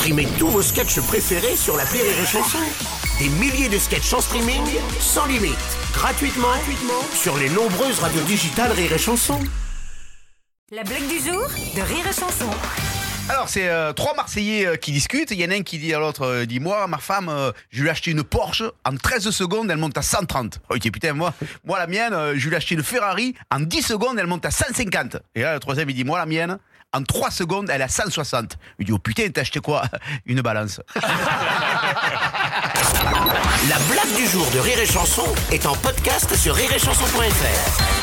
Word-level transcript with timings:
Streamez 0.00 0.28
tous 0.38 0.48
vos 0.48 0.62
sketchs 0.62 0.98
préférés 1.02 1.56
sur 1.56 1.76
la 1.76 1.84
Rire 1.84 2.00
et 2.00 2.24
Chanson. 2.24 2.56
Des 3.18 3.28
milliers 3.28 3.68
de 3.68 3.76
sketchs 3.76 4.14
en 4.14 4.22
streaming, 4.22 4.62
sans 4.98 5.26
limite, 5.26 5.58
gratuitement, 5.92 6.48
gratuitement 6.48 7.02
sur 7.12 7.36
les 7.36 7.50
nombreuses 7.50 7.98
radios 7.98 8.22
digitales 8.22 8.72
Rire 8.72 8.94
et 8.94 8.98
Chanson. 8.98 9.38
La 10.70 10.84
blague 10.84 11.06
du 11.06 11.18
jour 11.18 11.46
de 11.76 11.82
Rire 11.82 12.06
et 12.08 12.18
Chanson. 12.18 12.48
Alors, 13.28 13.50
c'est 13.50 13.68
euh, 13.68 13.92
trois 13.92 14.14
Marseillais 14.14 14.66
euh, 14.66 14.76
qui 14.76 14.90
discutent. 14.90 15.32
Il 15.32 15.40
y 15.40 15.44
en 15.44 15.50
a 15.50 15.54
un 15.54 15.62
qui 15.62 15.78
dit 15.78 15.92
à 15.92 15.98
l'autre, 15.98 16.22
euh, 16.22 16.46
dit 16.46 16.60
Moi, 16.60 16.86
ma 16.86 16.98
femme, 16.98 17.28
euh, 17.28 17.52
je 17.68 17.82
lui 17.82 17.88
ai 17.88 17.90
acheté 17.92 18.10
une 18.10 18.24
Porsche. 18.24 18.64
En 18.86 18.96
13 18.96 19.28
secondes, 19.30 19.70
elle 19.70 19.76
monte 19.76 19.98
à 19.98 20.02
130. 20.02 20.60
Oh, 20.70 20.76
il 20.76 20.80
dit 20.80 20.90
Putain, 20.90 21.12
moi, 21.12 21.32
moi 21.64 21.78
la 21.78 21.86
mienne, 21.86 22.12
euh, 22.12 22.34
je 22.36 22.48
lui 22.48 22.54
ai 22.54 22.56
acheté 22.56 22.74
une 22.74 22.82
Ferrari. 22.82 23.34
En 23.52 23.60
10 23.60 23.82
secondes, 23.82 24.18
elle 24.18 24.26
monte 24.26 24.46
à 24.46 24.50
150. 24.50 25.18
Et 25.34 25.42
là, 25.42 25.54
le 25.54 25.60
troisième, 25.60 25.88
il 25.90 25.94
dit 25.94 26.04
Moi, 26.04 26.18
la 26.18 26.26
mienne, 26.26 26.58
en 26.92 27.02
3 27.02 27.30
secondes, 27.30 27.70
elle 27.70 27.82
à 27.82 27.88
160. 27.88 28.58
Il 28.78 28.86
dit 28.86 28.92
Oh 28.92 28.98
putain, 28.98 29.28
t'as 29.32 29.42
acheté 29.42 29.60
quoi? 29.60 29.84
Une 30.26 30.40
balance. 30.40 30.80
La 33.68 33.78
blague 33.90 34.16
du 34.16 34.26
jour 34.26 34.46
de 34.52 34.58
Rire 34.58 34.78
et 34.78 34.86
Chanson 34.86 35.26
est 35.52 35.66
en 35.66 35.74
podcast 35.74 36.34
sur 36.34 36.54
rireetchanson.fr. 36.54 37.99